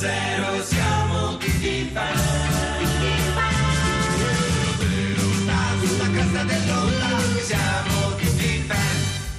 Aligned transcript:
Zeros. 0.00 0.79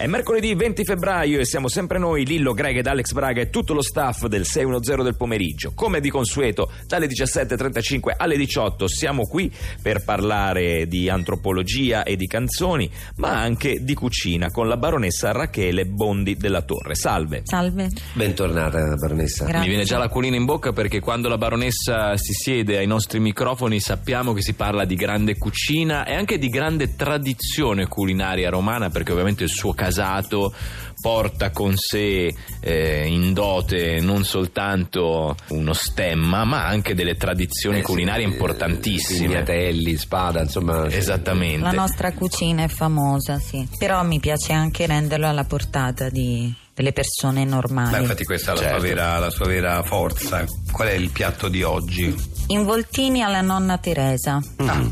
È 0.02 0.08
mercoledì 0.08 0.56
20 0.56 0.84
febbraio 0.84 1.40
e 1.40 1.46
siamo 1.46 1.68
sempre 1.68 2.00
noi, 2.00 2.26
Lillo, 2.26 2.54
Greg 2.54 2.78
ed 2.78 2.88
Alex 2.88 3.12
Braga 3.12 3.40
e 3.40 3.52
tutto 3.52 3.76
lo 3.76 3.84
staff 3.84 4.26
del 4.26 4.48
610 4.48 5.04
del 5.04 5.16
pomeriggio. 5.16 5.74
Come 5.76 6.00
di 6.00 6.10
consueto, 6.10 6.72
dalle 6.88 7.06
17.35 7.06 8.14
alle 8.18 8.36
18 8.36 8.88
siamo 8.88 9.28
qui 9.28 9.54
per 9.80 10.04
parlare 10.04 10.88
di 10.88 11.08
antropologia 11.08 12.02
e 12.02 12.16
di 12.16 12.26
canzoni, 12.26 12.90
ma 13.18 13.40
anche 13.40 13.84
di 13.84 13.94
cucina 13.94 14.50
con 14.50 14.68
la 14.68 14.76
baronessa 14.76 15.34
Rachele 15.34 15.86
Bondi 15.86 16.36
della 16.36 16.64
Torre. 16.64 16.96
Salve. 16.96 17.44
Salve. 17.44 17.92
Bentornata, 18.14 18.96
baronessa. 18.96 19.46
Grazie. 19.46 19.62
Mi 19.62 19.68
viene 19.68 19.84
già 19.84 20.00
l'acquolina 20.00 20.36
in 20.36 20.46
bocca 20.46 20.72
perché 20.72 21.00
quando 21.00 21.30
la 21.30 21.38
baronessa 21.38 22.18
si 22.18 22.34
siede 22.34 22.80
ai 22.80 22.88
nostri 22.88 23.20
microfoni 23.20 23.80
sappiamo 23.80 24.34
che 24.34 24.42
si 24.42 24.54
parla 24.54 24.84
di 24.84 24.96
grande 24.96 25.38
cucina 25.38 26.06
e 26.06 26.16
anche 26.16 26.40
di 26.40 26.48
grande 26.48 26.96
tradizione 26.96 27.86
culinaria 27.86 28.50
romana 28.50 28.90
perché 28.90 29.12
ovviamente 29.12 29.44
il 29.44 29.50
suo 29.52 29.74
casato 29.92 30.54
porta 31.02 31.50
con 31.50 31.74
sé 31.76 32.32
eh, 32.62 33.08
in 33.08 33.34
dote 33.34 34.00
non 34.02 34.24
soltanto 34.24 35.36
uno 35.50 35.74
stemma 35.74 36.44
ma 36.46 36.66
anche 36.68 36.94
delle 36.94 37.16
tradizioni 37.16 37.78
Eh 37.78 37.80
sì, 37.80 37.86
culinarie 37.86 38.26
eh, 38.26 38.30
importantissime. 38.30 39.28
Pignatelli, 39.28 39.98
spada, 39.98 40.42
insomma. 40.42 40.88
Esattamente. 40.90 41.62
La 41.62 41.72
nostra 41.72 42.14
cucina 42.14 42.64
è 42.64 42.68
famosa, 42.68 43.40
sì. 43.40 43.68
Però 43.80 44.04
mi 44.04 44.20
piace 44.20 44.54
anche 44.54 44.86
renderlo 44.86 45.28
alla 45.28 45.44
portata 45.44 46.10
di- 46.10 46.54
delle 46.74 46.94
persone 46.94 47.46
normali. 47.46 47.92
Beh, 47.92 48.00
infatti 48.02 48.24
questa 48.24 48.52
è 48.52 48.56
la, 48.56 48.62
Certo. 48.62 48.80
sua 48.80 48.88
vera, 48.88 49.18
la 49.20 49.30
sua 49.32 49.46
vera 49.46 49.84
forza. 49.84 50.46
Qual 50.72 50.88
è 50.88 50.94
il 50.94 51.10
piatto 51.10 51.48
di 51.50 51.64
oggi? 51.64 52.16
Involtini 52.48 53.22
alla 53.24 53.42
nonna 53.42 53.78
Teresa. 53.80 54.40
Ah, 54.58 54.84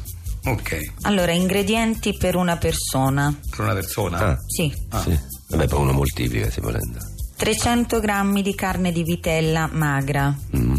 ok. 0.45 0.91
Allora, 1.01 1.31
ingredienti 1.31 2.15
per 2.17 2.35
una 2.35 2.57
persona. 2.57 3.37
Per 3.49 3.59
una 3.59 3.73
persona? 3.73 4.17
Ah. 4.19 4.37
Sì. 4.47 4.73
Ah. 4.89 5.01
Sì. 5.01 5.19
Vabbè, 5.49 5.67
poi 5.67 5.79
uno 5.81 5.91
moltiplica, 5.93 6.49
si 6.49 6.59
volendo. 6.61 6.99
300 7.37 7.99
grammi 7.99 8.41
di 8.41 8.53
carne 8.55 8.91
di 8.91 9.03
vitella 9.03 9.69
magra. 9.71 10.35
Mm. 10.55 10.75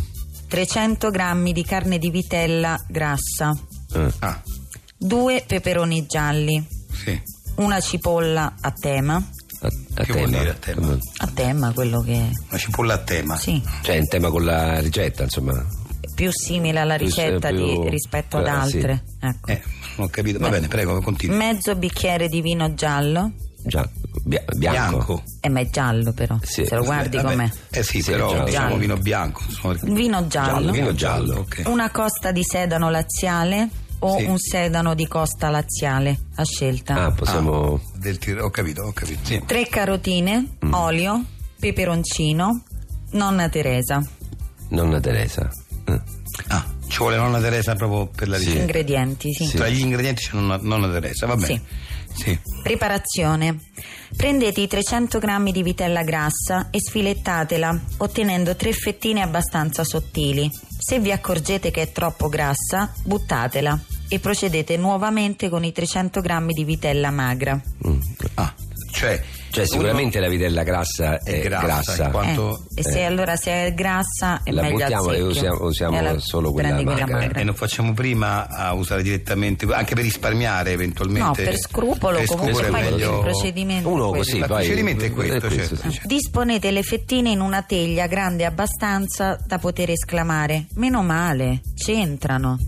300 0.48 1.10
grammi 1.10 1.52
di 1.52 1.64
carne 1.64 1.98
di 1.98 2.10
vitella 2.10 2.76
grassa. 2.88 3.56
Eh. 3.94 4.12
Ah, 4.20 4.42
2 4.98 5.44
peperoni 5.46 6.06
gialli. 6.06 6.64
sì. 6.92 7.20
Una 7.56 7.80
cipolla 7.80 8.54
a 8.60 8.70
tema. 8.72 9.16
A, 9.16 9.66
a 9.94 10.04
Che 10.04 10.12
vuol 10.12 10.24
tema. 10.30 10.38
dire 10.38 10.50
a 10.50 10.54
tema? 10.54 10.98
A 11.18 11.26
tema, 11.26 11.72
quello 11.72 12.00
che... 12.00 12.30
Una 12.48 12.58
cipolla 12.58 12.94
a 12.94 12.98
tema. 12.98 13.36
Sì. 13.36 13.62
Cioè, 13.82 13.96
in 13.96 14.08
tema 14.08 14.30
con 14.30 14.44
la 14.44 14.80
ricetta, 14.80 15.24
insomma. 15.24 15.52
Più 16.20 16.30
simile 16.32 16.80
alla 16.80 16.96
ricetta 16.96 17.48
più- 17.48 17.82
di- 17.82 17.88
rispetto 17.88 18.36
ad 18.36 18.44
eh, 18.46 18.48
sì. 18.50 18.76
altre. 18.76 19.04
Ecco. 19.20 19.50
Eh, 19.50 19.62
non 19.96 20.06
ho 20.06 20.10
capito. 20.10 20.38
Va 20.38 20.50
bene, 20.50 20.68
prego, 20.68 21.00
continui. 21.00 21.34
Mezzo 21.34 21.74
bicchiere 21.76 22.28
di 22.28 22.42
vino 22.42 22.74
giallo. 22.74 23.32
Già, 23.64 23.88
bia- 24.24 24.44
bianco. 24.54 24.96
Bianco. 24.96 25.22
Eh, 25.40 25.48
ma 25.48 25.60
è 25.60 25.70
giallo 25.70 26.12
però, 26.12 26.38
Sì. 26.42 26.66
se 26.66 26.74
lo 26.74 26.84
guardi 26.84 27.16
Vabbè, 27.16 27.28
com'è. 27.30 27.50
Eh 27.70 27.82
sì, 27.82 28.02
Sì, 28.02 28.10
però 28.10 28.28
giallo. 28.30 28.44
diciamo 28.44 28.66
Giallo. 28.68 28.80
vino 28.80 28.96
bianco. 28.98 29.42
insomma, 29.48 29.74
Vino 29.82 30.26
giallo. 30.26 30.52
Giallo, 30.52 30.72
vino 30.72 30.94
giallo. 30.94 31.34
ok. 31.40 31.62
Una 31.66 31.90
costa 31.90 32.32
di 32.32 32.42
sedano 32.44 32.90
laziale 32.90 33.68
o 34.00 34.18
Sì. 34.18 34.24
un 34.24 34.38
sedano 34.38 34.94
di 34.94 35.06
costa 35.06 35.48
laziale 35.48 36.18
a 36.34 36.44
scelta. 36.44 37.04
Ah, 37.06 37.12
possiamo. 37.12 37.74
Ah, 37.74 37.98
del 37.98 38.18
tir- 38.18 38.40
ho 38.42 38.50
capito, 38.50 38.82
ho 38.82 38.92
capito. 38.92 39.20
Sì. 39.22 39.42
Tre 39.46 39.66
carotine, 39.68 40.56
Mm. 40.66 40.72
olio, 40.74 41.24
peperoncino, 41.58 42.62
nonna 43.12 43.48
Teresa. 43.48 44.02
Nonna 44.68 45.00
Teresa. 45.00 45.48
Ci 46.90 46.98
vuole 46.98 47.16
nonna 47.16 47.40
Teresa 47.40 47.76
proprio 47.76 48.08
per 48.08 48.28
la 48.28 48.36
ricetta. 48.36 48.58
Ingredienti, 48.58 49.32
sì. 49.32 49.46
Sì. 49.46 49.56
Tra 49.56 49.68
gli 49.68 49.78
ingredienti 49.78 50.22
c'è 50.24 50.34
nonna, 50.34 50.58
nonna 50.60 50.90
Teresa, 50.90 51.26
va 51.26 51.36
bene. 51.36 51.62
Sì. 52.12 52.36
Preparazione. 52.64 53.60
Prendete 54.16 54.60
i 54.60 54.66
300 54.66 55.20
grammi 55.20 55.52
di 55.52 55.62
vitella 55.62 56.02
grassa 56.02 56.68
e 56.70 56.80
sfilettatela, 56.80 57.80
ottenendo 57.98 58.56
tre 58.56 58.72
fettine 58.72 59.22
abbastanza 59.22 59.84
sottili. 59.84 60.50
Se 60.78 60.98
vi 60.98 61.12
accorgete 61.12 61.70
che 61.70 61.82
è 61.82 61.92
troppo 61.92 62.28
grassa, 62.28 62.92
buttatela 63.04 63.78
e 64.08 64.18
procedete 64.18 64.76
nuovamente 64.76 65.48
con 65.48 65.62
i 65.62 65.70
300 65.70 66.20
grammi 66.20 66.52
di 66.52 66.64
vitella 66.64 67.12
magra. 67.12 67.58
Mm. 67.86 68.00
Cioè, 69.00 69.22
Cioè, 69.50 69.66
sicuramente 69.66 70.20
la 70.20 70.28
vitella 70.28 70.62
grassa 70.62 71.18
è, 71.18 71.40
È 71.40 71.40
grassa, 71.40 71.64
grassa. 71.96 72.10
quanto- 72.10 72.66
Eh, 72.74 72.80
e 72.80 72.82
se 72.84 73.02
allora 73.02 73.34
se 73.34 73.50
è 73.50 73.74
grassa 73.74 74.42
è 74.44 74.52
La 74.52 74.60
meglio 74.62 74.76
buttiamo 74.76 75.04
e 75.10 75.14
secchio. 75.14 75.26
usiamo- 75.28 75.64
usiamo 75.64 75.96
E 75.98 76.02
la- 76.02 76.18
solo 76.20 76.52
quella 76.52 76.82
magra. 76.82 77.06
magra. 77.06 77.40
E 77.40 77.44
non 77.44 77.54
facciamo 77.54 77.92
prima 77.94 78.46
a 78.46 78.74
usare 78.74 79.02
direttamente, 79.02 79.66
anche 79.72 79.94
per 79.94 80.04
risparmiare 80.04 80.70
eventualmente. 80.72 81.26
No, 81.26 81.32
per 81.50 81.58
scrupolo, 81.58 82.18
Per 82.18 82.26
comunque 82.26 82.52
scrupolo 82.54 82.76
è 82.76 82.80
poi 82.82 82.90
meglio- 82.92 83.14
il 83.16 83.20
procedimento 83.22 83.88
è 83.88 83.92
Uno 83.92 84.10
così, 84.10 84.30
Il 84.36 84.38
poi. 84.38 84.48
procedimento 84.48 85.04
è 85.06 85.10
questo, 85.12 85.46
è 85.46 85.50
certo. 85.50 85.90
sì. 85.90 86.00
Disponete 86.04 86.70
le 86.70 86.82
fettine 86.82 87.30
in 87.30 87.40
una 87.40 87.62
teglia 87.62 88.06
grande 88.06 88.44
abbastanza 88.44 89.36
da 89.46 89.58
poter 89.58 89.90
esclamare: 89.90 90.66
Meno 90.74 91.02
male, 91.02 91.60
c'entrano. 91.74 92.58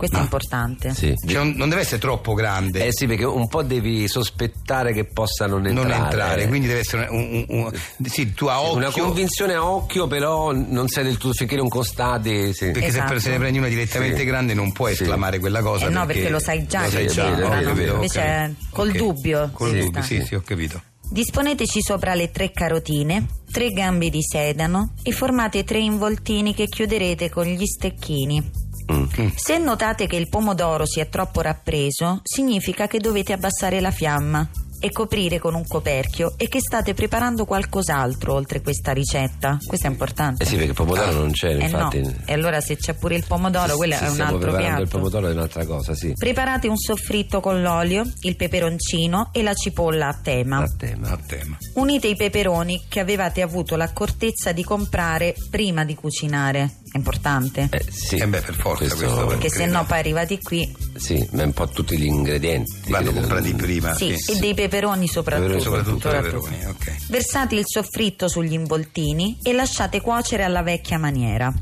Questo 0.00 0.16
è 0.16 0.22
importante. 0.22 0.94
Sì. 0.94 1.14
Cioè, 1.26 1.44
non 1.44 1.68
deve 1.68 1.82
essere 1.82 1.98
troppo 2.00 2.32
grande. 2.32 2.86
Eh 2.86 2.88
sì, 2.90 3.06
perché 3.06 3.24
un 3.26 3.48
po' 3.48 3.62
devi 3.62 4.08
sospettare 4.08 4.94
che 4.94 5.04
possa 5.04 5.46
non 5.46 5.66
entrare. 5.66 5.88
non 5.88 6.04
entrare, 6.04 6.48
quindi 6.48 6.66
deve 6.68 6.80
essere 6.80 7.06
un, 7.10 7.44
un- 7.48 7.64
un- 7.66 8.08
sì, 8.08 8.32
tu 8.32 8.46
a 8.46 8.62
occhio 8.62 8.76
Una 8.78 8.90
convinzione 8.90 9.52
a 9.52 9.62
occhio, 9.62 10.06
però 10.06 10.52
non 10.52 10.88
sei 10.88 11.04
del 11.04 11.18
tutto 11.18 11.34
finché 11.34 11.56
non 11.56 11.68
constati. 11.68 12.54
Sì. 12.54 12.64
perché 12.70 12.80
se 12.80 12.86
Esatto. 12.86 13.12
per- 13.12 13.20
se 13.20 13.30
ne 13.30 13.36
prendi 13.38 13.58
una 13.58 13.68
direttamente 13.68 14.16
Sì. 14.20 14.24
grande 14.24 14.54
non 14.54 14.72
puoi 14.72 14.94
Sì. 14.94 15.02
esclamare 15.02 15.38
quella 15.38 15.60
cosa. 15.60 15.86
Eh 15.86 15.90
no, 15.90 16.06
perché 16.06 16.30
lo 16.30 16.38
sai 16.40 16.66
già 16.66 16.80
lo 16.84 16.88
che 16.88 16.90
sai 16.92 17.06
già, 17.08 17.24
c'entra, 17.26 17.60
no? 17.60 17.70
Invece 17.94 18.54
col 18.70 18.92
dubbio 18.92 19.50
Col 19.52 19.78
dubbio, 19.78 20.00
sì, 20.02 20.22
sì, 20.24 20.34
ho 20.34 20.40
capito. 20.42 20.80
Disponeteci 21.12 21.82
sopra 21.82 22.14
le 22.14 22.30
tre 22.30 22.52
carotine, 22.52 23.26
tre 23.52 23.70
gambe 23.72 24.08
di 24.10 24.20
sedano 24.22 24.94
e 25.02 25.10
formate 25.12 25.64
tre 25.64 25.80
involtini 25.80 26.54
che 26.54 26.66
chiuderete 26.68 27.28
con 27.28 27.44
gli 27.46 27.66
stecchini. 27.66 28.50
Mm. 28.92 29.28
Se 29.34 29.58
notate 29.58 30.06
che 30.06 30.16
il 30.16 30.28
pomodoro 30.28 30.86
si 30.86 31.00
è 31.00 31.08
troppo 31.08 31.40
rappreso, 31.40 32.20
significa 32.22 32.86
che 32.86 32.98
dovete 32.98 33.32
abbassare 33.32 33.80
la 33.80 33.90
fiamma 33.90 34.48
e 34.82 34.90
coprire 34.90 35.38
con 35.38 35.54
un 35.54 35.66
coperchio 35.66 36.32
e 36.38 36.48
che 36.48 36.58
state 36.58 36.94
preparando 36.94 37.44
qualcos'altro 37.44 38.32
oltre 38.32 38.62
questa 38.62 38.92
ricetta. 38.92 39.58
Questo 39.64 39.86
è 39.86 39.90
importante. 39.90 40.42
Eh 40.42 40.46
sì, 40.46 40.54
perché 40.54 40.70
il 40.70 40.74
pomodoro 40.74 41.12
non 41.12 41.30
c'è, 41.32 41.50
Eh 41.54 41.64
infatti. 41.64 42.00
no, 42.00 42.14
e 42.24 42.32
allora 42.32 42.60
se 42.62 42.76
c'è 42.76 42.94
pure 42.94 43.14
il 43.14 43.24
pomodoro, 43.26 43.76
quello 43.76 43.94
è 43.94 44.08
un 44.08 44.20
altro 44.20 44.56
piatto. 44.56 44.80
il 44.80 44.88
pomodoro 44.88 45.28
è 45.28 45.32
un'altra 45.32 45.66
cosa, 45.66 45.94
sì. 45.94 46.14
Preparate 46.16 46.66
un 46.66 46.78
soffritto 46.78 47.40
con 47.40 47.60
l'olio, 47.60 48.04
il 48.22 48.36
peperoncino 48.36 49.28
e 49.32 49.42
la 49.42 49.52
cipolla 49.52 50.08
a 50.08 50.18
tema. 50.20 50.58
A 50.58 50.74
tema. 50.76 51.10
A 51.10 51.18
tema. 51.26 51.58
Unite 51.74 52.08
i 52.08 52.16
peperoni 52.16 52.84
che 52.88 53.00
avevate 53.00 53.42
avuto 53.42 53.76
l'accortezza 53.76 54.52
di 54.52 54.64
comprare 54.64 55.34
prima 55.50 55.84
di 55.84 55.94
cucinare. 55.94 56.76
È 56.92 56.96
importante. 56.96 57.68
Eh 57.70 57.84
sì. 57.88 58.16
Eh 58.16 58.26
beh, 58.26 58.40
per 58.40 58.54
forza 58.54 58.94
questo, 58.94 59.26
Perché 59.26 59.48
se 59.48 59.66
no 59.66 59.84
poi 59.84 59.98
arrivati 59.98 60.38
qui. 60.40 60.74
Sì, 60.96 61.24
ma 61.32 61.44
un 61.44 61.52
po' 61.52 61.68
tutti 61.68 61.96
gli 61.96 62.04
ingredienti. 62.04 62.90
Vanno 62.90 63.12
comprati 63.12 63.54
prima. 63.54 63.94
Sì, 63.94 64.14
sì. 64.16 64.32
e 64.32 64.38
dei 64.38 64.54
peperoni 64.54 65.06
soprattutto. 65.06 65.60
Soprattutto 65.60 66.08
i 66.08 66.10
peperoni, 66.10 66.64
ok. 66.66 67.06
Versate 67.08 67.54
il 67.54 67.62
soffritto 67.64 68.26
sugli 68.28 68.54
involtini 68.54 69.38
e 69.42 69.52
lasciate 69.52 70.00
cuocere 70.00 70.42
alla 70.42 70.62
vecchia 70.62 70.98
maniera. 70.98 71.52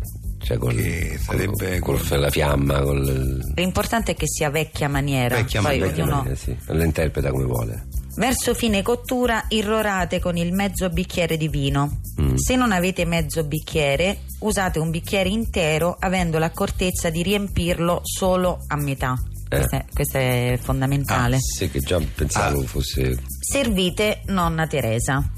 Cioè, 0.41 0.57
col, 0.57 0.77
Che 0.77 1.19
sarebbe 1.23 1.79
col, 1.81 2.01
col- 2.09 2.21
la 2.21 2.31
fiamma, 2.31 2.81
col. 2.81 3.53
L'importante 3.55 4.13
è 4.13 4.15
che 4.15 4.27
sia 4.27 4.49
vecchia 4.49 4.89
maniera. 4.89 5.37
Vecchia 5.37 5.61
poi 5.61 5.79
maniera, 5.79 5.87
vecchia 5.89 6.03
ognuno- 6.05 6.17
maniera, 6.23 6.37
sì. 6.37 6.57
La 6.67 6.85
interpreta 6.85 7.31
come 7.31 7.45
vuole. 7.45 7.87
Verso 8.17 8.55
fine 8.55 8.83
cottura 8.83 9.45
irrorate 9.49 10.21
con 10.21 10.37
il 10.39 10.53
mezzo 10.55 10.89
bicchiere 10.89 11.37
di 11.37 11.49
vino. 11.49 12.01
Mm. 12.21 12.35
Se 12.35 12.57
non 12.57 12.73
avete 12.73 13.05
mezzo 13.05 13.45
bicchiere, 13.45 14.21
usate 14.41 14.79
un 14.79 14.91
bicchiere 14.91 15.29
intero 15.29 15.97
avendo 15.99 16.39
l'accortezza 16.39 17.11
di 17.11 17.23
riempirlo 17.23 18.01
solo 18.03 18.59
a 18.67 18.77
metà. 18.77 19.15
Questo, 19.49 19.77
è, 19.77 19.85
questo 19.95 20.19
è 20.19 20.59
fondamentale. 20.61 21.39
Sì, 21.41 21.71
che 21.71 21.79
già 21.81 21.99
pensavo 22.15 22.61
Ah. 22.61 22.67
fosse. 22.67 23.17
Servite 23.41 24.21
nonna 24.27 24.67
Teresa. 24.67 25.33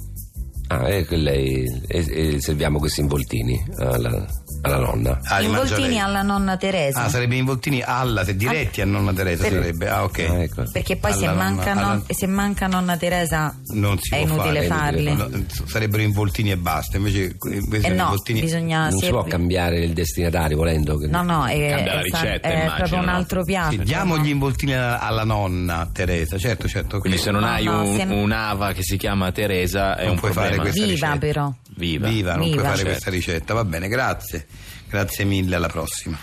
Ah, 0.68 0.88
e 0.88 1.04
che 1.04 1.16
lei. 1.16 1.64
E, 1.86 2.34
e 2.34 2.40
serviamo 2.40 2.78
questi 2.78 3.00
involtini 3.00 3.62
alla, 3.76 4.26
alla 4.62 4.78
nonna. 4.78 5.18
Ah, 5.24 5.40
Involtini 5.42 5.98
alla 6.00 6.22
nonna 6.22 6.56
Teresa. 6.56 7.04
Ah, 7.04 7.08
sarebbe 7.08 7.36
involtini 7.36 7.82
alla, 7.82 8.24
se 8.24 8.36
diretti 8.36 8.80
a 8.80 8.84
nonna 8.84 9.12
Teresa 9.12 9.42
per- 9.44 9.52
sarebbe. 9.52 9.88
Ah, 9.88 10.04
ok. 10.04 10.18
Ah, 10.28 10.42
ecco. 10.42 10.64
Perché 10.72 10.96
poi 10.96 11.12
se 11.12 11.26
nonna- 11.26 11.42
manca, 11.42 11.74
non- 11.74 11.84
alla- 11.84 12.02
se 12.08 12.26
manca 12.26 12.66
nonna 12.66 12.96
Teresa 12.96 13.54
Non 13.74 13.98
si 13.98 14.14
è 14.14 14.18
può 14.24 14.34
inutile 14.34 14.62
fare. 14.66 15.02
farli. 15.02 15.14
No, 15.16 15.28
sarebbero 15.66 16.02
involtini 16.02 16.50
e 16.50 16.56
basta. 16.56 16.96
Invece, 16.96 17.36
invece 17.50 17.86
Eh 17.88 17.90
no, 17.94 18.02
involtini- 18.04 18.40
bisogna 18.40 18.88
non 18.88 18.98
si 18.98 19.08
può 19.08 19.24
cambiare 19.24 19.80
il 19.84 19.92
destinatario 19.92 20.56
volendo. 20.56 20.96
che- 20.98 21.06
No, 21.06 21.22
no, 21.22 21.46
è, 21.46 21.70
Cambia 21.70 21.94
la 21.94 22.00
ricetta, 22.02 22.48
è 22.48 22.52
immagino, 22.52 22.74
proprio 22.76 22.98
un 23.00 23.08
altro 23.08 23.44
piatto. 23.44 23.70
Sì, 23.72 23.78
diamo 23.78 24.16
no? 24.16 24.22
gli 24.22 24.28
involtini 24.28 24.74
alla, 24.74 24.98
alla 25.00 25.24
nonna 25.24 25.88
Teresa, 25.92 26.38
certo, 26.38 26.68
certo. 26.68 26.98
Quindi 27.00 27.18
se 27.18 27.30
non 27.30 27.42
No, 27.42 27.48
hai 27.48 27.64
no, 27.64 27.82
un- 27.82 27.96
se- 27.96 28.02
un'ava 28.04 28.72
che 28.72 28.82
si 28.82 28.96
chiama 28.96 29.30
Teresa 29.32 29.96
è 29.96 30.04
Non 30.04 30.12
un 30.14 30.18
puoi 30.20 30.32
fare 30.32 30.56
questa 30.56 30.80
Viva 30.84 30.86
ricetta. 30.92 31.16
però. 31.18 31.52
Viva. 31.80 32.08
Viva, 32.08 32.34
non 32.36 32.44
Viva. 32.44 32.56
puoi 32.56 32.64
fare 32.66 32.76
Certo. 32.76 32.90
questa 32.92 33.10
ricetta. 33.10 33.54
Va 33.54 33.64
bene, 33.64 33.88
grazie. 33.88 34.46
Grazie 34.88 35.24
mille, 35.24 35.56
alla 35.56 35.68
prossima. 35.68 36.18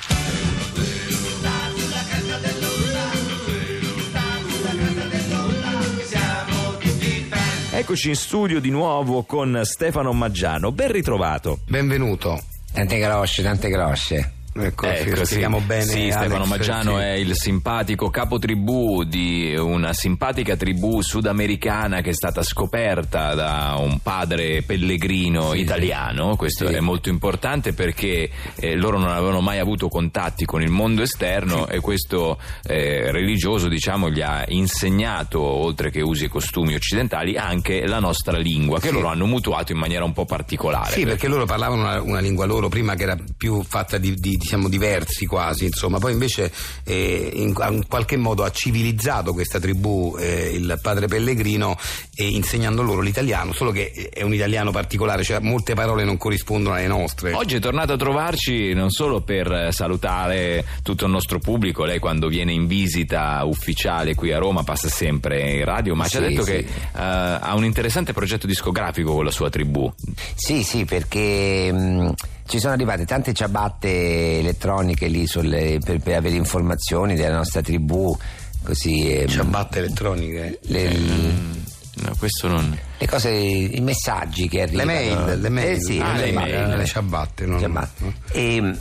Eccoci 7.72 8.10
in 8.10 8.16
studio 8.16 8.60
di 8.60 8.70
nuovo 8.70 9.24
con 9.24 9.62
Stefano 9.64 10.12
Maggiano. 10.14 10.72
Ben 10.72 10.92
ritrovato. 10.92 11.60
Benvenuto. 11.68 12.40
Tante 12.74 12.98
grosce, 12.98 13.44
tante 13.44 13.70
grosce. 13.70 14.32
Ecco, 14.60 14.86
Ecco, 14.88 15.10
sì, 15.12 15.16
sì. 15.18 15.26
spieghiamo 15.26 15.60
bene. 15.62 15.84
Sì, 15.84 16.10
Stefano 16.12 16.36
Alex, 16.44 16.48
Maggiano 16.48 16.98
sì. 16.98 17.04
è 17.04 17.12
il 17.14 17.36
simpatico 17.36 18.10
capotribù 18.10 19.04
di 19.04 19.56
una 19.58 19.94
simpatica 19.94 20.56
tribù 20.56 21.02
sudamericana 21.02 22.02
che 22.02 22.10
è 22.10 22.14
stata 22.14 22.42
scoperta 22.44 23.34
da 23.36 23.76
un 23.80 24.00
padre 24.00 24.62
pellegrino 24.64 25.54
italiano. 25.54 26.36
Questo 26.36 26.68
Sì. 26.68 26.74
è 26.74 26.80
molto 26.80 27.10
importante 27.10 27.74
perché 27.74 28.30
eh, 28.56 28.76
loro 28.76 28.98
non 29.00 29.10
avevano 29.10 29.42
mai 29.42 29.60
avuto 29.60 29.88
contatti 29.88 30.46
con 30.46 30.62
il 30.62 30.70
mondo 30.70 31.02
esterno 31.02 31.68
e 31.68 31.80
questo 31.80 32.38
eh, 32.64 33.12
religioso, 33.12 33.68
diciamo, 33.68 34.10
gli 34.10 34.22
ha 34.22 34.44
insegnato, 34.48 35.42
oltre 35.42 35.90
che 35.92 36.02
usi 36.02 36.26
e 36.26 36.28
costumi 36.30 36.76
occidentali, 36.76 37.36
anche 37.38 37.86
la 37.88 38.00
nostra 38.00 38.38
lingua, 38.38 38.80
che 38.80 38.88
Sì. 38.88 38.94
loro 38.94 39.08
hanno 39.08 39.26
mutuato 39.26 39.72
in 39.72 39.78
maniera 39.80 40.04
un 40.04 40.14
po' 40.14 40.26
particolare. 40.26 40.92
Sì, 40.92 41.04
perché 41.04 41.28
loro 41.28 41.46
parlavano 41.46 41.82
una, 41.82 42.02
una 42.02 42.20
lingua 42.20 42.46
loro 42.46 42.68
prima 42.70 42.96
che 42.96 43.04
era 43.04 43.18
più 43.38 43.64
fatta 43.64 43.98
di, 43.98 44.14
di, 44.16 44.38
diciamo 44.48 44.70
diversi 44.70 45.26
quasi, 45.26 45.66
insomma, 45.66 46.00
poi 46.00 46.14
invece 46.14 46.50
eh, 46.86 47.32
in, 47.34 47.54
in 47.70 47.86
qualche 47.88 48.16
modo 48.16 48.46
ha 48.46 48.52
civilizzato 48.52 49.34
questa 49.34 49.60
tribù 49.60 50.16
eh, 50.18 50.52
il 50.54 50.80
padre 50.82 51.08
Pellegrino 51.08 51.78
eh, 52.16 52.28
insegnando 52.30 52.82
loro 52.82 53.02
l'italiano, 53.02 53.52
solo 53.52 53.72
che 53.72 53.92
è 54.10 54.22
un 54.24 54.34
italiano 54.34 54.72
particolare, 54.72 55.24
cioè 55.24 55.40
molte 55.40 55.74
parole 55.74 56.06
non 56.06 56.16
corrispondono 56.16 56.76
alle 56.76 56.88
nostre. 56.88 57.34
Oggi 57.34 57.56
è 57.58 57.60
tornato 57.60 57.92
a 57.92 57.98
trovarci 57.98 58.74
non 58.74 58.90
solo 58.90 59.20
per 59.22 59.74
salutare 59.74 60.64
tutto 60.82 61.04
il 61.06 61.12
nostro 61.12 61.40
pubblico, 61.40 61.84
lei 61.84 62.00
quando 62.00 62.30
viene 62.30 62.54
in 62.54 62.68
visita 62.68 63.44
ufficiale 63.44 64.16
qui 64.16 64.32
a 64.32 64.38
Roma 64.38 64.64
passa 64.64 64.88
sempre 64.88 65.56
in 65.58 65.66
radio, 65.66 65.94
ma 65.94 66.08
ci 66.08 66.18
ha 66.18 66.22
Sì, 66.22 66.28
detto 66.30 66.44
sì. 66.44 66.52
che 66.52 66.58
eh, 66.60 66.66
ha 66.94 67.54
un 67.54 67.66
interessante 67.66 68.14
progetto 68.14 68.48
discografico 68.48 69.14
con 69.14 69.26
la 69.26 69.32
sua 69.32 69.50
tribù. 69.50 69.92
Sì, 70.36 70.64
sì, 70.64 70.86
perché 70.86 71.70
mh, 71.72 72.14
ci 72.48 72.60
sono 72.60 72.74
arrivate 72.74 73.06
tante 73.06 73.34
ciabatte 73.34 74.40
elettroniche 74.40 75.08
lì 75.08 75.28
sulle- 75.28 75.80
per, 75.84 76.00
per 76.00 76.16
avere 76.16 76.36
informazioni 76.36 77.16
della 77.16 77.36
nostra 77.36 77.62
tribù, 77.62 78.16
così... 78.64 79.12
ehm, 79.12 79.28
Ciabatte 79.28 79.80
elettroniche. 79.80 80.60
le, 80.64 81.56
No, 82.00 82.14
questo 82.20 82.48
non... 82.48 82.78
le 83.00 83.08
cose, 83.08 83.32
i 83.32 83.80
messaggi 83.82 84.48
che 84.48 84.58
Le 84.58 84.82
arrivano. 84.84 84.92
mail, 85.26 85.42
le 85.42 85.50
mail, 85.50 85.70
Eh 85.72 85.82
sì, 85.82 86.00
Ah, 86.00 86.14
le 86.14 86.26
le 86.26 86.28
ciabatte. 86.32 86.52
mail. 86.52 86.78
le 86.78 86.86
ciabatte, 86.86 87.46
no? 87.48 87.60
Ciabatte. 87.60 88.04
no? 88.04 88.14
E, 88.34 88.78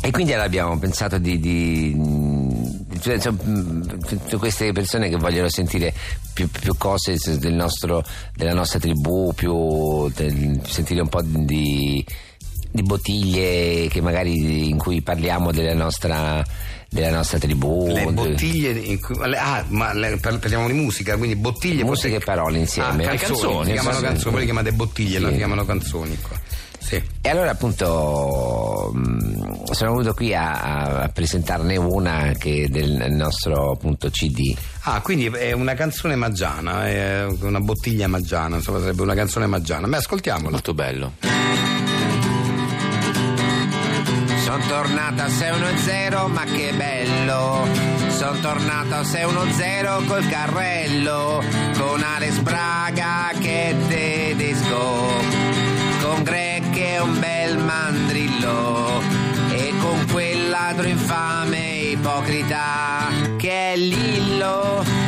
e 0.00 0.10
quindi 0.12 0.30
allora 0.32 0.46
abbiamo 0.46 0.78
pensato 0.78 1.18
di, 1.18 1.40
di- 1.40 1.96
cioè, 3.00 3.18
queste 4.38 4.70
persone 4.72 5.08
che 5.08 5.16
vogliono 5.16 5.48
sentire 5.48 5.92
più, 6.32 6.48
più 6.48 6.76
cose 6.76 7.16
del 7.38 7.54
nostro- 7.54 8.04
della 8.36 8.54
nostra 8.54 8.78
tribù, 8.78 9.32
più 9.34 10.08
del- 10.10 10.60
sentire 10.66 11.00
un 11.00 11.08
po' 11.08 11.22
di, 11.22 12.04
di 12.74 12.82
bottiglie 12.82 13.86
che 13.86 14.00
magari 14.00 14.68
in 14.68 14.78
cui 14.78 15.00
parliamo 15.00 15.52
della 15.52 15.74
nostra, 15.74 16.42
della 16.90 17.10
nostra 17.10 17.38
tribù. 17.38 17.86
Le 17.86 18.10
bottiglie 18.10 18.70
in 18.72 18.98
cui- 19.00 19.16
le- 19.28 19.38
ah, 19.38 19.64
ma 19.68 19.92
le- 19.92 20.16
par- 20.16 20.40
parliamo 20.40 20.66
di 20.66 20.72
musica, 20.72 21.16
quindi 21.16 21.36
bottiglie 21.36 21.84
Musica 21.84 22.16
e 22.16 22.18
parole 22.18 22.58
insieme. 22.58 23.06
Ah, 23.06 23.12
Le 23.12 23.16
canzoni, 23.16 23.38
canzoni, 23.38 23.64
si 23.66 23.72
chiamano 23.74 23.96
sì. 23.98 24.02
canzoni, 24.02 24.30
voi 24.30 24.40
le 24.40 24.44
chiamate 24.46 24.72
bottiglie, 24.72 25.18
Sì. 25.20 25.26
si 25.26 25.36
chiamano 25.36 25.64
canzoni 25.64 26.18
qua. 26.20 26.36
Sì. 26.84 27.02
E 27.22 27.28
allora 27.30 27.50
appunto 27.50 28.90
mh, 28.92 29.70
sono 29.72 29.92
venuto 29.92 30.12
qui 30.12 30.34
a, 30.34 31.02
a 31.02 31.08
presentarne 31.08 31.76
una 31.76 32.32
che 32.36 32.68
del 32.68 33.06
nostro 33.10 33.70
appunto 33.70 34.10
CD. 34.10 34.54
Ah, 34.82 35.00
quindi 35.00 35.26
è 35.26 35.52
una 35.52 35.74
canzone 35.74 36.16
maggiana, 36.16 36.86
è 36.88 37.24
una 37.40 37.60
bottiglia 37.60 38.08
maggiana, 38.08 38.56
insomma 38.56 38.80
sarebbe 38.80 39.00
una 39.02 39.14
canzone 39.14 39.46
maggiana. 39.46 39.86
Beh, 39.86 39.96
ascoltiamola. 39.96 40.50
Molto 40.50 40.74
bello. 40.74 41.12
Sono 44.54 44.66
tornato 44.68 45.22
a 45.22 45.28
610 45.28 46.32
ma 46.32 46.44
che 46.44 46.72
bello. 46.76 47.66
Sono 48.08 48.38
tornato 48.38 48.94
a 48.94 49.02
610 49.02 50.06
col 50.06 50.28
carrello 50.28 51.42
Con 51.76 52.00
Alex 52.00 52.38
Braga 52.38 53.32
che 53.40 53.70
è 53.70 53.76
tedesco 53.88 55.10
Con 56.00 56.22
Greg 56.22 56.70
che 56.70 56.94
è 56.94 57.00
un 57.00 57.18
bel 57.18 57.58
mandrillo 57.58 59.02
E 59.50 59.72
con 59.80 60.06
quel 60.12 60.48
ladro 60.50 60.86
infame 60.86 61.72
ipocrita 61.90 63.08
Che 63.36 63.72
è 63.72 63.76
Lillo 63.76 65.03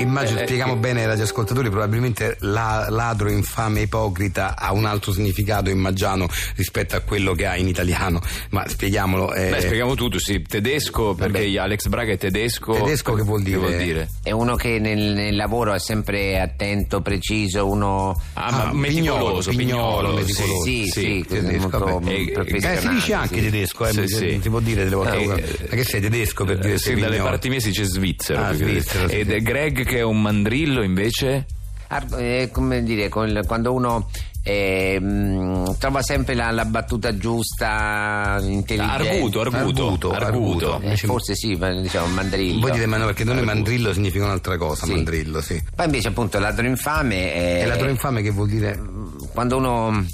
immagino, 0.00 0.38
Eh, 0.38 0.42
eh, 0.42 0.46
spieghiamo 0.46 0.74
eh. 0.74 0.76
bene 0.76 1.00
ai 1.00 1.06
radioascoltatori, 1.06 1.68
probabilmente 1.70 2.36
la- 2.40 2.86
ladro, 2.90 3.30
infame, 3.30 3.82
ipocrita 3.82 4.56
ha 4.56 4.72
un 4.72 4.84
altro 4.84 5.12
significato 5.12 5.70
in 5.70 5.78
maggiano 5.78 6.28
rispetto 6.56 6.96
a 6.96 7.00
quello 7.00 7.34
che 7.34 7.46
ha 7.46 7.56
in 7.56 7.68
italiano, 7.68 8.20
ma 8.50 8.66
spieghiamolo. 8.68 9.32
eh, 9.34 9.50
Beh, 9.50 9.60
spieghiamo 9.60 9.94
tutto, 9.94 10.18
sì, 10.18 10.42
tedesco, 10.42 11.14
perché 11.14 11.44
Vabbè. 11.44 11.58
Alex 11.58 11.86
Braga 11.88 12.12
è 12.12 12.18
tedesco. 12.18 12.72
Tedesco 12.72 13.14
che 13.14 13.22
vuol 13.22 13.38
Che 13.42 13.44
dire? 13.50 13.58
vuol 13.58 13.76
dire? 13.76 14.08
È 14.22 14.30
uno 14.30 14.54
che 14.56 14.78
nel, 14.78 15.12
nel 15.14 15.36
lavoro 15.36 15.72
è 15.74 15.78
sempre 15.78 16.40
attento, 16.40 17.00
preciso, 17.00 17.66
uno... 17.68 18.20
Ah, 18.34 18.50
ma 18.50 18.64
Ah, 18.68 18.72
meticoloso, 18.74 19.50
pignolo, 19.50 20.08
pignolo, 20.10 20.12
meticoloso. 20.14 20.62
sì, 20.64 20.84
Sì, 20.84 20.90
sì. 20.90 21.00
sì, 21.00 21.24
tedesco, 21.28 21.78
molto. 21.86 22.08
Eh, 22.10 22.32
eh, 22.36 22.56
Eh, 22.56 22.80
si 22.80 22.88
dice 22.88 23.12
anche 23.14 23.34
sì. 23.36 23.40
tedesco, 23.42 23.86
eh, 23.86 23.92
Sì, 23.92 24.06
sì. 24.08 24.38
si 24.42 24.48
può 24.48 24.60
dire 24.60 24.84
delle 24.84 24.94
volte. 24.96 25.16
Eh, 25.18 25.26
ma 25.26 25.34
eh, 25.36 25.66
che 25.76 25.84
sei 25.84 26.00
tedesco 26.00 26.44
per 26.44 26.58
dire 26.58 26.74
Eh, 26.74 26.78
sì, 26.78 26.94
dalle 26.94 27.18
parti 27.18 27.48
mie 27.48 27.60
si 27.60 27.68
dice 27.68 27.84
svizzero. 27.84 28.42
Ah, 28.42 28.52
svizzero, 28.52 29.08
Ed 29.08 29.30
è 29.30 29.40
Greg 29.40 29.84
che 29.88 29.98
è 29.98 30.02
un 30.02 30.20
mandrillo 30.20 30.82
invece? 30.82 31.46
Eh, 32.18 32.50
come 32.52 32.82
dire, 32.82 33.08
con- 33.08 33.40
quando 33.46 33.72
uno 33.72 34.10
eh, 34.42 35.00
mh, 35.00 35.78
trova 35.78 36.02
sempre 36.02 36.34
la, 36.34 36.50
la 36.50 36.66
battuta 36.66 37.16
giusta, 37.16 38.36
intelligente. 38.42 39.08
Arguto, 39.08 39.40
arguto, 39.40 39.58
Arguto, 39.88 40.10
arguto. 40.12 40.74
arguto. 40.74 40.80
Eh, 40.82 40.96
forse 40.98 41.34
sì, 41.34 41.54
ma 41.56 41.72
diciamo 41.80 42.06
mandrillo. 42.08 42.60
Voi 42.60 42.72
dite 42.72 42.84
ma 42.86 42.98
no, 42.98 43.06
perché 43.06 43.24
da 43.24 43.32
noi 43.32 43.44
mandrillo 43.44 43.92
significa 43.94 44.24
un'altra 44.24 44.58
cosa, 44.58 44.84
Sì. 44.84 44.92
mandrillo, 44.92 45.40
sì. 45.40 45.62
Poi 45.74 45.86
invece 45.86 46.08
appunto 46.08 46.38
ladro 46.38 46.66
infame 46.66 47.32
è, 47.32 47.62
E 47.62 47.66
ladro 47.66 47.88
infame 47.88 48.20
che 48.20 48.30
vuol 48.30 48.48
dire? 48.48 48.78
quando 49.32 49.56
uno 49.56 50.04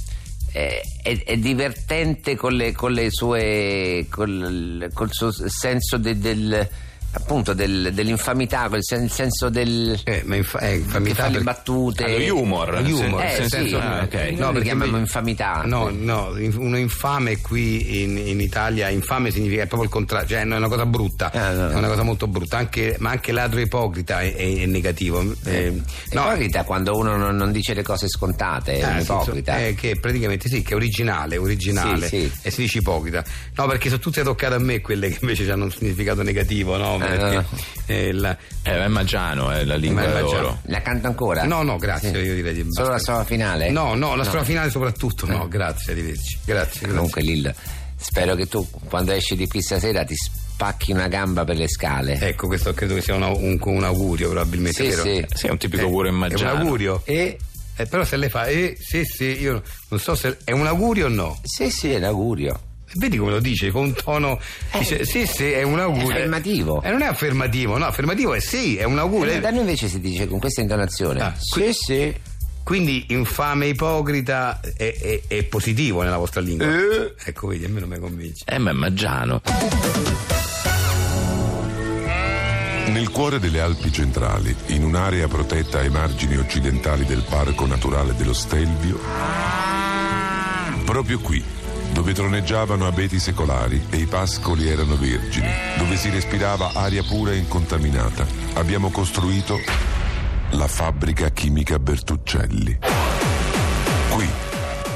eh, 0.52 0.80
è, 1.02 1.22
è 1.24 1.36
divertente 1.36 2.36
con 2.36 2.52
le, 2.52 2.72
con 2.72 2.92
le 2.92 3.10
sue 3.10 4.06
col, 4.08 4.88
col 4.94 5.08
suo 5.12 5.32
senso 5.32 5.96
de- 5.98 6.18
del 6.18 6.68
appunto 7.16 7.54
del- 7.54 7.90
dell'infamità, 7.94 8.68
col 8.68 8.82
sen- 8.82 9.08
senso 9.08 9.48
del 9.48 9.98
Eh, 10.04 10.22
ma 10.24 10.36
infa- 10.36 10.58
eh, 10.58 10.74
infamità 10.76 11.24
perché- 11.28 11.42
battute 11.42 12.04
Ah, 12.04 12.18
lo 12.28 12.38
humor. 12.40 12.82
Lo 12.86 12.96
humor, 12.98 13.22
Eh, 13.22 13.24
nel 13.38 13.42
sì, 13.42 13.48
senso- 13.48 13.78
ah, 13.78 14.02
ok. 14.02 14.14
Noi 14.14 14.34
No, 14.34 14.46
le 14.46 14.52
perché 14.52 14.62
chiamiamo 14.62 14.96
infamità 14.98 15.62
No, 15.64 15.90
no, 15.90 16.34
uno 16.56 16.76
infame 16.78 17.40
qui 17.40 18.02
in, 18.02 18.18
in 18.18 18.40
Italia, 18.40 18.88
infame 18.88 19.30
significa 19.30 19.62
è 19.62 19.66
proprio 19.66 19.84
il 19.84 19.90
contrario, 19.94 20.28
cioè 20.28 20.40
è 20.40 20.44
una 20.44 20.68
cosa 20.68 20.86
brutta, 20.86 21.30
Eh, 21.32 21.38
no, 21.54 21.62
no. 21.62 21.70
è 21.70 21.74
una 21.76 21.88
cosa 21.88 22.02
molto 22.02 22.26
brutta, 22.26 22.58
anche- 22.58 22.96
ma 22.98 23.10
anche 23.10 23.32
ladro 23.32 23.60
ipocrita 23.60 24.20
è, 24.20 24.34
è- 24.34 24.58
è 24.60 24.66
negativo. 24.66 25.20
Eh, 25.44 25.70
no, 26.12 26.22
Ipocrita 26.24 26.64
quando 26.64 26.96
uno 26.96 27.16
non, 27.16 27.36
non 27.36 27.52
dice 27.52 27.74
le 27.74 27.82
cose 27.82 28.08
scontate, 28.08 28.78
è 28.78 28.82
Ah, 28.82 28.88
un 28.92 28.96
sì, 28.98 29.02
ipocrita. 29.12 29.52
so- 29.54 29.58
eh, 29.64 29.74
che 29.74 29.98
praticamente 30.00 30.48
sì, 30.48 30.62
che 30.62 30.72
è 30.72 30.74
originale, 30.74 31.36
originale 31.36 32.08
Sì, 32.08 32.20
sì. 32.30 32.32
e 32.42 32.50
si 32.50 32.60
dice 32.62 32.78
ipocrita. 32.78 33.24
No, 33.56 33.66
perché 33.66 33.88
sono 33.88 34.00
tutte 34.00 34.22
toccate 34.22 34.54
a 34.54 34.58
me 34.58 34.80
quelle 34.80 35.08
che 35.08 35.18
invece 35.20 35.50
hanno 35.50 35.64
un 35.64 35.70
significato 35.72 36.22
negativo, 36.22 36.76
no? 36.76 36.98
Perché, 37.06 37.34
no. 37.36 37.44
eh, 37.86 38.12
la- 38.12 38.36
Eh, 38.62 38.84
è 38.84 38.88
Maggiano, 38.88 39.50
è 39.50 39.64
la 39.64 39.76
lingua 39.76 40.02
è 40.04 40.12
Maggiano. 40.12 40.40
loro. 40.40 40.58
La 40.66 40.80
canto 40.82 41.06
ancora? 41.06 41.44
No, 41.44 41.62
no, 41.62 41.76
grazie, 41.76 42.10
Sì. 42.12 42.16
io 42.18 42.34
direi 42.34 42.54
di 42.54 42.64
Solo 42.70 42.88
la 42.90 42.98
strofa 42.98 43.24
finale? 43.24 43.70
No, 43.70 43.94
no, 43.94 44.14
la 44.14 44.24
strofa 44.24 44.44
finale 44.44 44.70
soprattutto, 44.70 45.26
no, 45.26 45.46
grazie, 45.48 45.92
arrivederci. 45.92 46.38
Grazie, 46.44 46.80
grazie. 46.80 46.88
Comunque 46.88 47.22
Lillo, 47.22 47.52
spero 47.96 48.34
che 48.34 48.46
tu 48.46 48.66
quando 48.88 49.12
esci 49.12 49.36
di 49.36 49.46
qui 49.46 49.60
stasera 49.62 50.04
ti 50.04 50.14
spacchi 50.16 50.92
una 50.92 51.08
gamba 51.08 51.44
per 51.44 51.56
le 51.56 51.68
scale. 51.68 52.18
Ecco, 52.20 52.46
questo 52.46 52.72
credo 52.72 52.94
che 52.94 53.02
sia 53.02 53.14
un, 53.14 53.22
un- 53.22 53.58
un 53.60 53.84
augurio 53.84 54.30
probabilmente, 54.30 54.82
Sì, 54.82 54.88
vero? 54.88 55.02
sì. 55.02 55.26
Sì, 55.34 55.46
è 55.46 55.50
un 55.50 55.58
tipico 55.58 55.82
Eh, 55.82 55.86
augurio 55.86 56.10
in 56.10 56.16
È 56.16 56.20
Maggiano. 56.20 56.54
un 56.54 56.60
augurio? 56.60 57.02
E, 57.04 57.36
eh, 57.76 57.86
però 57.86 58.04
se 58.04 58.16
lei 58.16 58.28
fa, 58.30 58.46
eh, 58.46 58.76
sì, 58.80 59.04
sì, 59.04 59.40
io 59.40 59.62
non 59.88 60.00
so 60.00 60.14
se 60.14 60.38
è 60.44 60.52
un 60.52 60.66
augurio 60.66 61.06
o 61.06 61.08
no. 61.10 61.38
Sì, 61.42 61.70
sì, 61.70 61.92
è 61.92 61.98
l'augurio. 61.98 62.58
Vedi 62.96 63.16
come 63.16 63.32
lo 63.32 63.40
dice, 63.40 63.70
con 63.70 63.84
un 63.86 63.92
tono. 63.94 64.38
Dice, 64.78 65.04
sì, 65.04 65.26
sì, 65.26 65.50
è 65.50 65.62
un 65.62 65.78
augurio. 65.80 66.10
È 66.10 66.12
affermativo. 66.14 66.82
Eh, 66.82 66.90
non 66.90 67.02
è 67.02 67.06
affermativo, 67.06 67.76
no, 67.78 67.86
affermativo 67.86 68.34
è 68.34 68.40
sì, 68.40 68.76
è 68.76 68.84
un 68.84 68.98
augurio. 68.98 69.40
Da 69.40 69.50
noi 69.50 69.60
invece 69.60 69.88
si 69.88 70.00
dice 70.00 70.26
con 70.28 70.38
questa 70.38 70.60
intonazione. 70.60 71.20
Ah, 71.20 71.34
sì, 71.38 71.60
qui- 71.60 71.72
sì. 71.72 72.14
Quindi 72.64 73.06
infame 73.08 73.66
ipocrita 73.66 74.58
è, 74.76 74.94
è- 74.98 75.20
è 75.26 75.42
positivo 75.44 76.02
nella 76.02 76.16
vostra 76.16 76.40
lingua. 76.40 76.66
Ecco, 77.22 77.48
vedi, 77.48 77.66
almeno 77.66 77.86
mi 77.86 77.98
convince. 77.98 78.42
Eh, 78.46 78.58
ma 78.58 78.70
è 78.70 78.72
Maggiano. 78.72 79.42
Nel 82.86 83.10
cuore 83.10 83.38
delle 83.40 83.60
Alpi 83.60 83.90
centrali, 83.92 84.54
in 84.68 84.84
un'area 84.84 85.26
protetta 85.26 85.80
ai 85.80 85.90
margini 85.90 86.36
occidentali 86.36 87.04
del 87.04 87.24
Parco 87.28 87.66
Naturale 87.66 88.14
dello 88.14 88.32
Stelvio, 88.32 88.98
proprio 90.84 91.18
qui, 91.18 91.42
dove 91.94 92.12
troneggiavano 92.12 92.88
abeti 92.88 93.20
secolari 93.20 93.86
e 93.88 93.98
i 93.98 94.06
pascoli 94.06 94.68
erano 94.68 94.96
vergini, 94.96 95.48
dove 95.78 95.96
si 95.96 96.10
respirava 96.10 96.72
aria 96.74 97.04
pura 97.04 97.30
e 97.30 97.36
incontaminata, 97.36 98.26
abbiamo 98.54 98.90
costruito 98.90 99.60
la 100.50 100.66
fabbrica 100.66 101.30
chimica 101.30 101.78
Bertuccelli. 101.78 102.78
Qui, 104.10 104.28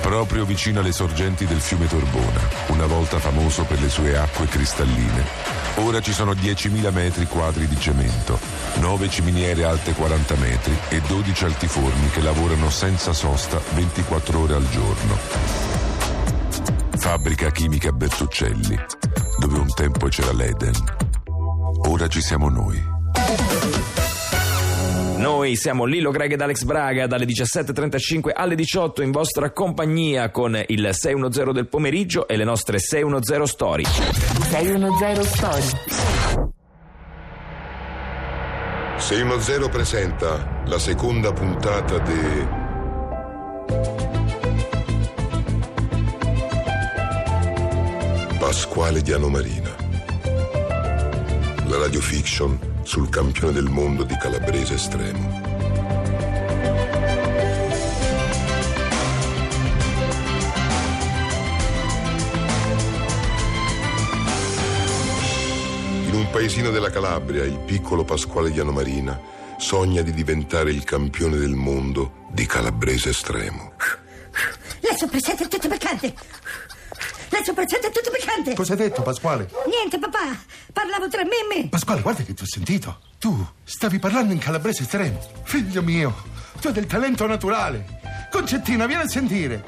proprio 0.00 0.44
vicino 0.44 0.80
alle 0.80 0.90
sorgenti 0.90 1.46
del 1.46 1.60
fiume 1.60 1.86
Torbona, 1.86 2.40
una 2.68 2.86
volta 2.86 3.20
famoso 3.20 3.62
per 3.62 3.80
le 3.80 3.88
sue 3.88 4.18
acque 4.18 4.46
cristalline. 4.46 5.24
Ora 5.76 6.00
ci 6.00 6.12
sono 6.12 6.32
10.000 6.32 6.92
metri 6.92 7.26
quadri 7.26 7.68
di 7.68 7.78
cemento, 7.78 8.40
9 8.80 9.08
ciminiere 9.08 9.62
alte 9.62 9.92
40 9.92 10.34
metri 10.34 10.76
e 10.88 11.00
12 11.06 11.44
altiforni 11.44 12.10
che 12.10 12.22
lavorano 12.22 12.68
senza 12.70 13.12
sosta 13.12 13.60
24 13.74 14.40
ore 14.40 14.54
al 14.54 14.68
giorno. 14.68 15.67
Fabbrica 16.98 17.50
chimica 17.50 17.92
Bertuccelli, 17.92 18.76
dove 19.38 19.58
un 19.58 19.72
tempo 19.72 20.08
c'era 20.08 20.32
l'Eden. 20.32 20.74
Ora 21.86 22.08
ci 22.08 22.20
siamo 22.20 22.48
noi. 22.48 22.76
Noi 25.18 25.56
siamo 25.56 25.84
Lillo 25.84 26.10
Greg 26.10 26.32
ed 26.32 26.40
Alex 26.40 26.64
Braga 26.64 27.06
dalle 27.06 27.24
17.35 27.24 28.30
alle 28.34 28.56
18 28.56 29.02
in 29.02 29.12
vostra 29.12 29.52
compagnia 29.52 30.30
con 30.30 30.60
il 30.66 30.88
610 30.92 31.52
del 31.52 31.68
pomeriggio 31.68 32.26
e 32.26 32.36
le 32.36 32.44
nostre 32.44 32.78
610 32.78 33.46
story. 33.46 33.84
610 33.84 35.24
Story. 35.24 35.62
610 38.96 39.68
presenta 39.70 40.62
la 40.66 40.78
seconda 40.78 41.32
puntata 41.32 41.98
di 41.98 42.66
Pasquale 48.48 49.02
Diano 49.02 49.28
Marina. 49.28 49.76
La 51.66 51.76
radiofiction 51.76 52.80
sul 52.82 53.10
campione 53.10 53.52
del 53.52 53.68
mondo 53.68 54.04
di 54.04 54.16
calabrese 54.16 54.72
estremo. 54.72 55.18
In 66.06 66.14
un 66.14 66.30
paesino 66.30 66.70
della 66.70 66.88
Calabria, 66.88 67.44
il 67.44 67.58
piccolo 67.58 68.02
Pasquale 68.04 68.50
Diano 68.50 68.72
Marina 68.72 69.20
sogna 69.58 70.00
di 70.00 70.14
diventare 70.14 70.70
il 70.70 70.84
campione 70.84 71.36
del 71.36 71.52
mondo 71.52 72.24
di 72.30 72.46
calabrese 72.46 73.10
estremo. 73.10 73.72
Sorpresetta 74.96 75.44
è 75.44 75.48
tutto 75.48 75.68
piccante. 75.68 76.14
La 77.30 77.42
sorpresetta 77.44 77.88
è 77.88 77.90
tutto 77.90 78.10
piccante. 78.10 78.54
Cosa 78.54 78.72
hai 78.72 78.78
detto, 78.78 79.02
Pasquale? 79.02 79.48
Niente, 79.66 79.98
papà. 79.98 80.36
Parlavo 80.72 81.08
tra 81.08 81.22
me 81.24 81.30
e 81.30 81.56
me. 81.62 81.68
Pasquale, 81.68 82.00
guarda 82.00 82.22
che 82.22 82.34
ti 82.34 82.42
ho 82.42 82.46
sentito. 82.46 83.00
Tu 83.18 83.46
stavi 83.64 83.98
parlando 83.98 84.32
in 84.32 84.38
calabrese 84.38 84.82
estremo. 84.82 85.20
Figlio 85.44 85.82
mio, 85.82 86.14
tu 86.60 86.68
hai 86.68 86.72
del 86.72 86.86
talento 86.86 87.26
naturale. 87.26 88.00
Concettina, 88.30 88.86
vieni 88.86 89.02
a 89.02 89.08
sentire. 89.08 89.64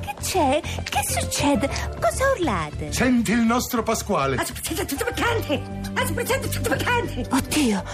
Che 0.00 0.14
c'è? 0.22 0.60
Che 0.60 1.00
succede? 1.20 1.68
Cosa 2.00 2.30
urlate? 2.32 2.92
Senti 2.92 3.32
il 3.32 3.40
nostro 3.40 3.82
Pasquale. 3.82 4.36
La 4.36 4.44
sorpresetta 4.44 4.82
è 4.82 4.84
tutto 4.84 5.04
piccante. 5.04 5.62
La 5.94 6.04
sorpresetta 6.06 6.46
è 6.46 6.48
tutto 6.48 6.76
piccante. 6.76 7.26
Oddio, 7.30 7.84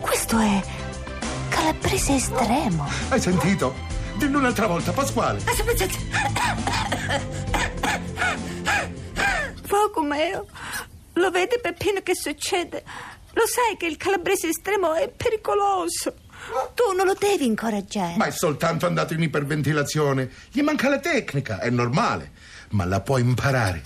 questo 0.00 0.38
è 0.38 0.62
calabrese 1.48 2.14
estremo. 2.16 2.88
Hai 3.08 3.20
sentito? 3.20 3.74
Dillo 4.16 4.38
un'altra 4.38 4.66
volta, 4.66 4.92
Pasquale. 4.92 5.40
La 5.44 5.52
sorpresetta. 5.52 7.41
Poco 9.92 10.02
mio. 10.06 10.46
Lo 11.14 11.30
vede 11.30 11.60
Peppino 11.60 12.00
che 12.02 12.14
succede? 12.14 12.82
Lo 13.34 13.42
sai 13.46 13.76
che 13.76 13.84
il 13.84 13.98
calabrese 13.98 14.48
estremo 14.48 14.94
è 14.94 15.10
pericoloso. 15.10 16.14
Tu 16.74 16.96
non 16.96 17.04
lo 17.04 17.14
devi 17.14 17.44
incoraggiare. 17.44 18.16
Ma 18.16 18.24
è 18.24 18.30
soltanto 18.30 18.86
andato 18.86 19.12
in 19.12 19.22
iperventilazione. 19.22 20.30
Gli 20.50 20.62
manca 20.62 20.88
la 20.88 20.98
tecnica, 20.98 21.60
è 21.60 21.68
normale. 21.68 22.32
Ma 22.70 22.86
la 22.86 23.02
può 23.02 23.18
imparare. 23.18 23.82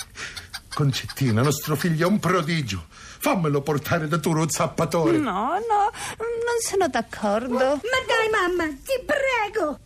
Concettina, 0.72 1.42
nostro 1.42 1.75
figlio 1.75 2.06
è 2.06 2.10
un 2.10 2.20
prodigio. 2.20 2.86
Fammelo 2.88 3.62
portare 3.62 4.06
da 4.06 4.18
Turo 4.18 4.48
Zappatore. 4.48 5.18
No, 5.18 5.54
no, 5.54 5.90
non 6.18 6.60
sono 6.60 6.86
d'accordo. 6.86 7.56
Ma 7.56 7.98
dai, 8.06 8.30
mamma, 8.30 8.66
ti 8.66 9.02
prego. 9.04 9.80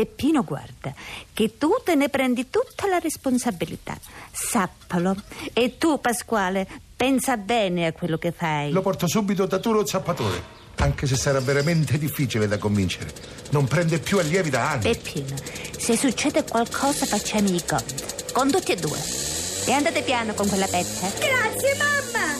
Peppino, 0.00 0.44
guarda, 0.44 0.94
che 1.34 1.58
tu 1.58 1.68
te 1.84 1.94
ne 1.94 2.08
prendi 2.08 2.48
tutta 2.48 2.86
la 2.86 2.98
responsabilità. 2.98 3.98
Sappalo. 4.32 5.14
E 5.52 5.76
tu, 5.76 6.00
Pasquale, 6.00 6.66
pensa 6.96 7.36
bene 7.36 7.84
a 7.84 7.92
quello 7.92 8.16
che 8.16 8.32
fai. 8.32 8.70
Lo 8.72 8.80
porto 8.80 9.06
subito 9.06 9.44
da 9.44 9.58
Turo 9.58 9.84
Zappatore. 9.84 10.42
Anche 10.76 11.06
se 11.06 11.16
sarà 11.16 11.38
veramente 11.40 11.98
difficile 11.98 12.48
da 12.48 12.56
convincere. 12.56 13.12
Non 13.50 13.66
prende 13.66 13.98
più 13.98 14.18
allievi 14.18 14.48
da 14.48 14.70
anni. 14.70 14.84
Peppino, 14.84 15.34
se 15.76 15.98
succede 15.98 16.44
qualcosa 16.44 17.04
facciamo 17.04 17.50
i 17.50 17.62
conti. 17.66 18.02
Con 18.32 18.50
tutti 18.50 18.72
e 18.72 18.76
due. 18.76 18.98
E 19.66 19.72
andate 19.72 20.00
piano 20.00 20.32
con 20.32 20.48
quella 20.48 20.66
pezza. 20.66 21.10
Grazie, 21.18 21.76
mamma. 21.76 22.38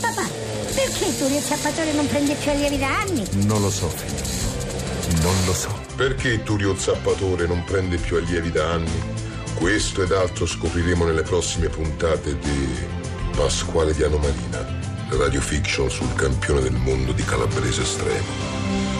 Papà, 0.00 0.28
perché 0.74 1.16
Turio 1.16 1.40
Zappatore 1.40 1.92
non 1.92 2.08
prende 2.08 2.34
più 2.34 2.50
allievi 2.50 2.78
da 2.78 3.02
anni? 3.02 3.24
Non 3.44 3.60
lo 3.60 3.70
so, 3.70 3.88
figlio. 3.88 5.22
Non 5.22 5.44
lo 5.44 5.54
so. 5.54 5.81
Perché 5.96 6.42
Turio 6.42 6.74
Zappatore 6.74 7.46
non 7.46 7.62
prende 7.64 7.96
più 7.96 8.16
allievi 8.16 8.50
da 8.50 8.72
anni? 8.72 8.90
Questo 9.54 10.02
ed 10.02 10.12
altro 10.12 10.46
scopriremo 10.46 11.04
nelle 11.04 11.22
prossime 11.22 11.68
puntate 11.68 12.38
di 12.38 12.68
Pasquale 13.36 13.92
Diano 13.92 14.16
Marina, 14.16 14.60
la 15.10 15.16
radiofiction 15.16 15.90
sul 15.90 16.12
campione 16.14 16.60
del 16.60 16.72
mondo 16.72 17.12
di 17.12 17.22
calabrese 17.22 17.82
estremo. 17.82 18.91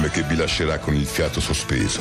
Film 0.00 0.10
che 0.10 0.22
vi 0.22 0.36
lascerà 0.36 0.78
con 0.78 0.94
il 0.94 1.06
fiato 1.06 1.40
sospeso. 1.40 2.00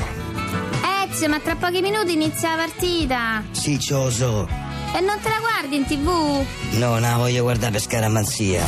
Ezio, 1.03 1.27
ma 1.27 1.39
tra 1.39 1.55
pochi 1.55 1.81
minuti 1.81 2.13
inizia 2.13 2.55
la 2.55 2.63
partita. 2.63 3.43
Sì, 3.51 3.77
ce 3.79 3.93
lo 3.93 4.09
so. 4.09 4.47
E 4.95 5.01
non 5.01 5.19
te 5.21 5.29
la 5.29 5.39
guardi 5.39 5.75
in 5.75 5.85
tv? 5.85 6.45
No, 6.77 6.97
no, 6.99 7.17
voglio 7.17 7.43
guardare 7.43 7.73
per 7.73 7.81
scaramanzia. 7.81 8.65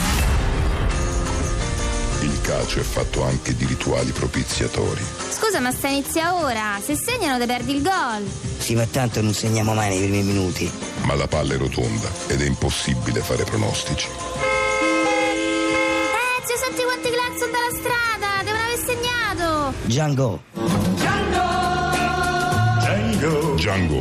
Il 2.22 2.42
calcio 2.42 2.80
è 2.80 2.84
fatto 2.84 3.24
anche 3.24 3.56
di 3.56 3.66
rituali 3.66 4.12
propiziatori. 4.12 5.04
Scusa, 5.30 5.60
ma 5.60 5.72
sta 5.72 5.88
inizia 5.88 6.36
ora. 6.36 6.80
Se 6.84 6.96
segnano 6.96 7.40
te 7.40 7.46
perdi 7.46 7.76
il 7.76 7.82
gol. 7.82 8.30
Sì, 8.58 8.76
ma 8.76 8.86
tanto 8.86 9.22
non 9.22 9.34
segniamo 9.34 9.74
mai 9.74 9.90
nei 9.90 9.98
primi 10.08 10.22
minuti. 10.22 10.72
Ma 11.04 11.16
la 11.16 11.28
palla 11.28 11.56
è 11.56 11.58
rotonda 11.58 12.10
ed 12.28 12.42
è 12.42 12.46
impossibile 12.46 13.22
fare 13.22 13.44
pronostici. 13.44 14.08
Ezio, 16.42 16.58
senti 16.58 16.84
quanti 16.84 17.10
clacson 17.10 17.50
dalla 17.52 17.72
strada. 17.80 18.31
Django. 19.88 20.40
Django. 20.98 21.46
Django. 22.82 23.56
Django. 23.58 24.00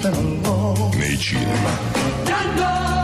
Django. 0.00 0.90
Nei 0.98 1.16
cinema. 1.16 1.72
Django. 2.24 3.01